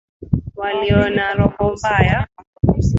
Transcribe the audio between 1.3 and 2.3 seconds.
roho mbaya.